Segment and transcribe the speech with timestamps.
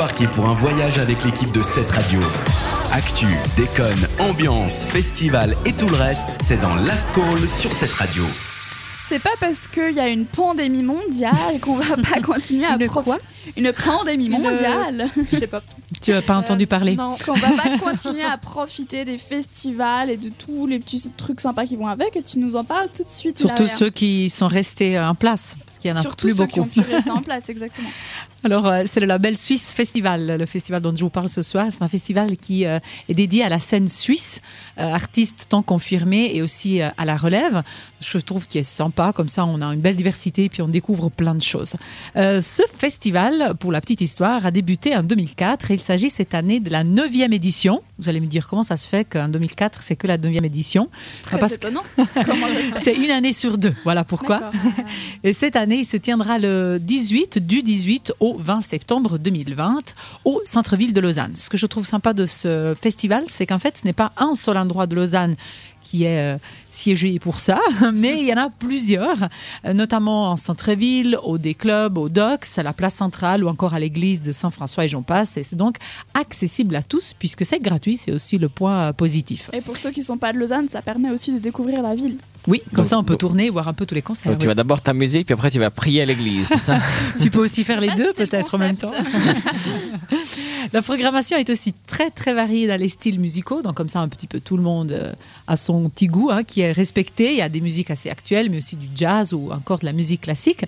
[0.00, 2.20] embarquer pour un voyage avec l'équipe de cette radio.
[2.90, 3.26] Actu,
[3.58, 8.24] déconne, ambiance, festival et tout le reste, c'est dans Last Call sur cette radio.
[9.10, 12.86] C'est pas parce qu'il y a une pandémie mondiale qu'on va pas continuer à Une
[12.86, 13.18] profiter.
[13.58, 15.10] Une pandémie Une- mondiale.
[15.30, 15.62] Je sais pas.
[16.00, 16.94] Tu n'as pas entendu parler?
[16.96, 21.40] Non, qu'on va pas continuer à profiter des festivals et de tous les petits trucs
[21.40, 22.16] sympas qui vont avec.
[22.16, 23.36] Et tu nous en parles tout de suite.
[23.36, 26.30] Surtout ceux qui sont restés euh, en place, parce qu'il y en a Surtout plus
[26.30, 26.52] ceux beaucoup.
[26.52, 27.90] qui ont pu rester en place, exactement.
[28.42, 31.66] Alors, euh, c'est le label Suisse Festival, le festival dont je vous parle ce soir.
[31.70, 34.40] C'est un festival qui euh, est dédié à la scène suisse,
[34.78, 37.62] euh, artistes tant confirmés et aussi à la relève.
[38.00, 40.68] Je trouve qu'il est sympa, comme ça on a une belle diversité et puis on
[40.68, 41.76] découvre plein de choses.
[42.16, 46.34] Euh, ce festival, pour la petite histoire, a débuté en 2004 et il s'agit cette
[46.34, 47.82] année de la neuvième édition.
[47.98, 50.88] Vous allez me dire comment ça se fait qu'en 2004 c'est que la neuvième édition?
[51.22, 51.82] Très Parce étonnant.
[52.76, 53.74] C'est une année sur deux.
[53.84, 54.50] Voilà pourquoi.
[55.24, 59.94] Et cette année, il se tiendra le 18, du 18 au 20 septembre 2020,
[60.24, 61.36] au centre-ville de Lausanne.
[61.36, 64.34] Ce que je trouve sympa de ce festival, c'est qu'en fait, ce n'est pas un
[64.34, 65.36] seul endroit de Lausanne
[65.82, 67.60] qui est euh, siégé pour ça,
[67.92, 69.16] mais il y en a plusieurs,
[69.64, 73.74] euh, notamment en centre-ville, au des clubs, au docks, à la place centrale ou encore
[73.74, 75.36] à l'église de Saint-François et j'en passe.
[75.36, 75.76] Et c'est donc
[76.14, 79.50] accessible à tous puisque c'est gratuit, c'est aussi le point euh, positif.
[79.52, 82.16] Et pour ceux qui sont pas de Lausanne, ça permet aussi de découvrir la ville.
[82.46, 84.32] Oui, comme Donc- ça on peut donc- tourner et voir un peu tous les concerts.
[84.32, 86.78] Donc, tu vas d'abord ta musique, puis après tu vas prier à l'église, ça
[87.20, 88.92] Tu peux aussi faire les Ah, deux peut-être en même temps.
[90.72, 94.08] La programmation est aussi très très variée dans les styles musicaux, donc comme ça un
[94.08, 95.14] petit peu tout le monde
[95.46, 97.32] a son petit goût hein, qui est respecté.
[97.32, 99.92] Il y a des musiques assez actuelles, mais aussi du jazz ou encore de la
[99.92, 100.64] musique classique.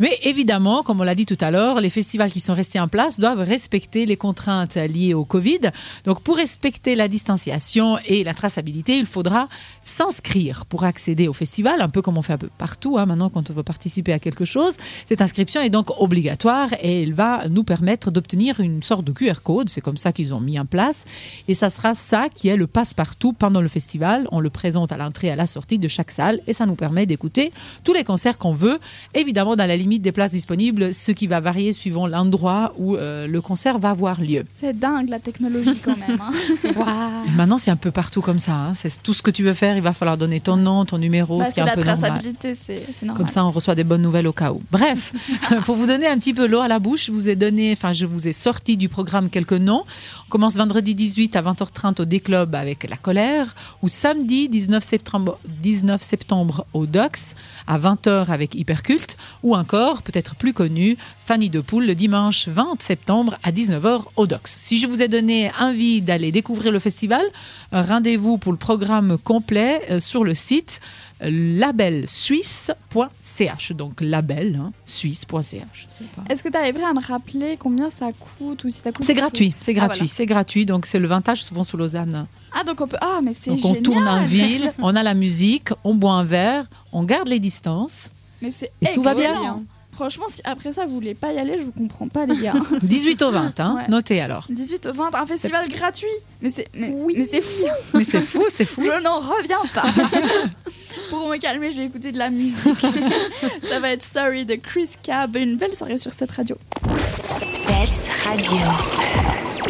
[0.00, 2.88] Mais évidemment, comme on l'a dit tout à l'heure, les festivals qui sont restés en
[2.88, 5.70] place doivent respecter les contraintes liées au Covid.
[6.04, 9.48] Donc pour respecter la distanciation et la traçabilité, il faudra
[9.82, 13.30] s'inscrire pour accéder au festival, un peu comme on fait un peu partout hein, maintenant
[13.30, 14.74] quand on veut participer à quelque chose.
[15.08, 19.40] Cette inscription est donc obligatoire et elle va nous permettre d'obtenir une sorte de QR
[19.42, 19.68] code.
[19.68, 21.04] C'est comme ça qu'ils ont mis en place.
[21.48, 24.28] Et ça sera ça qui est le passe-partout pendant le festival.
[24.36, 26.74] On le présente à l'entrée et à la sortie de chaque salle et ça nous
[26.74, 27.52] permet d'écouter
[27.84, 28.78] tous les concerts qu'on veut,
[29.14, 33.26] évidemment dans la limite des places disponibles, ce qui va varier suivant l'endroit où euh,
[33.26, 34.44] le concert va avoir lieu.
[34.52, 36.20] C'est dingue la technologie quand même.
[36.20, 36.32] hein.
[37.36, 38.52] Maintenant, c'est un peu partout comme ça.
[38.54, 38.72] hein.
[38.74, 41.38] C'est tout ce que tu veux faire, il va falloir donner ton nom, ton numéro,
[41.38, 41.98] Bah, ce qui est un la peu normal.
[42.10, 43.16] traçabilité, c'est c'est normal.
[43.16, 44.60] Comme ça, on reçoit des bonnes nouvelles au cas où.
[44.70, 45.12] Bref,
[45.64, 47.92] pour vous donner un petit peu l'eau à la bouche, je vous ai donné, enfin,
[47.92, 49.84] je vous ai sorti du programme quelques noms.
[50.26, 55.38] On commence vendredi 18 à 20h30 au D-Club avec La Colère, ou samedi 19 septembre,
[55.62, 57.34] 19 septembre au Dox
[57.66, 62.80] à 20h avec Hyperculte, ou encore, peut-être plus connu, Fanny de Poule le dimanche 20
[62.82, 64.54] septembre à 19h au Dox.
[64.58, 67.22] Si je vous ai donné envie d'aller découvrir le festival,
[67.72, 70.80] euh, rendez-vous pour le programme complet euh, sur le site
[71.22, 73.72] labelsuisse.ch.
[73.72, 75.88] Donc label, hein, suisse.ch.
[76.28, 79.14] Est-ce que tu arriverais à me rappeler combien ça coûte ou si ça coûte C'est
[79.14, 80.12] gratuit, c'est Ah, gratuit, voilà.
[80.14, 80.66] c'est gratuit.
[80.66, 82.26] Donc c'est le vintage souvent sous Lausanne.
[82.58, 83.82] Ah donc on peut ah mais c'est Donc on génial.
[83.82, 88.10] tourne en ville, on a la musique, on boit un verre, on garde les distances.
[88.42, 89.62] Mais c'est Et tout va bien.
[89.92, 92.52] Franchement, si après ça vous voulez pas y aller, je vous comprends pas les gars.
[92.82, 93.88] 18 au 20, hein, Ouais.
[93.88, 94.44] notez alors.
[94.50, 96.06] 18 au 20, un festival gratuit.
[96.42, 97.64] Mais c'est mais, mais c'est fou.
[97.94, 98.82] Mais c'est fou, c'est fou.
[98.82, 99.84] Je n'en reviens pas.
[101.10, 102.78] Pour me calmer, je vais écouter de la musique.
[103.68, 105.34] ça va être Sorry de Chris Cab.
[105.36, 106.58] Une belle soirée sur cette radio.
[106.82, 108.56] Cette radio.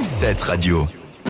[0.03, 0.89] Cette radio.